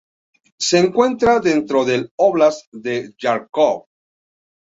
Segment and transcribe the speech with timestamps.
[0.57, 3.83] Se encuentra dentro del óblast de Járkov.